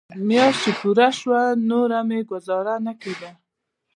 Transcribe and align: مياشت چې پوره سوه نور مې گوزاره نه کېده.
مياشت 0.27 0.61
چې 0.63 0.71
پوره 0.79 1.07
سوه 1.19 1.41
نور 1.69 1.89
مې 2.09 2.19
گوزاره 2.29 2.75
نه 2.85 2.93
کېده. 3.01 3.31